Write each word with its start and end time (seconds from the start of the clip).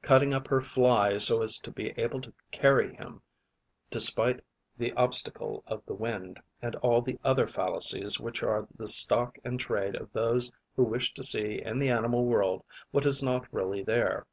cutting 0.00 0.32
up 0.32 0.46
her 0.46 0.60
Fly 0.60 1.18
so 1.18 1.42
as 1.42 1.58
to 1.58 1.68
be 1.72 1.88
able 2.00 2.20
to 2.20 2.32
carry 2.52 2.94
him 2.94 3.20
despite 3.90 4.38
the 4.78 4.92
obstacle 4.92 5.64
of 5.66 5.84
the 5.86 5.92
wind; 5.92 6.38
and 6.60 6.76
all 6.76 7.02
the 7.02 7.18
other 7.24 7.48
fallacies 7.48 8.20
which 8.20 8.44
are 8.44 8.68
the 8.76 8.86
stock 8.86 9.38
in 9.42 9.58
trade 9.58 9.96
of 9.96 10.12
those 10.12 10.52
who 10.76 10.84
wish 10.84 11.12
to 11.14 11.24
see 11.24 11.60
in 11.60 11.80
the 11.80 11.90
animal 11.90 12.24
world 12.24 12.62
what 12.92 13.04
is 13.04 13.24
not 13.24 13.52
really 13.52 13.82
there. 13.82 14.24